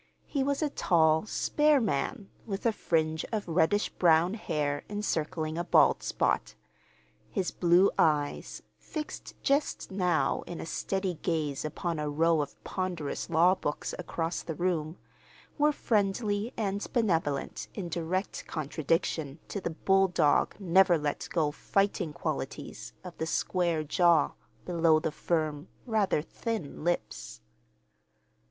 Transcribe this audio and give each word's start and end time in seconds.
He 0.25 0.41
was 0.43 0.63
a 0.63 0.71
tall, 0.71 1.27
spare 1.27 1.79
man, 1.79 2.31
with 2.47 2.65
a 2.65 2.71
fringe 2.71 3.23
of 3.31 3.47
reddish 3.47 3.89
brown 3.89 4.33
hair 4.33 4.83
encircling 4.89 5.59
a 5.59 5.63
bald 5.63 6.01
spot. 6.01 6.55
His 7.29 7.51
blue 7.51 7.91
eyes, 7.99 8.63
fixed 8.79 9.35
just 9.43 9.91
now 9.91 10.41
in 10.47 10.59
a 10.59 10.65
steady 10.65 11.19
gaze 11.21 11.63
upon 11.63 11.99
a 11.99 12.09
row 12.09 12.41
of 12.41 12.63
ponderous 12.63 13.29
law 13.29 13.53
books 13.53 13.93
across 13.99 14.41
the 14.41 14.55
room, 14.55 14.97
were 15.59 15.71
friendly 15.71 16.51
and 16.57 16.83
benevolent 16.93 17.67
in 17.75 17.87
direct 17.87 18.45
contradiction 18.47 19.37
to 19.49 19.61
the 19.61 19.69
bulldog, 19.69 20.55
never 20.59 20.97
let 20.97 21.29
go 21.31 21.51
fighting 21.51 22.11
qualities 22.11 22.91
of 23.03 23.15
the 23.19 23.27
square 23.27 23.83
jaw 23.83 24.31
below 24.65 24.99
the 24.99 25.11
firm, 25.11 25.67
rather 25.85 26.23
thin 26.23 26.83
lips. 26.83 27.39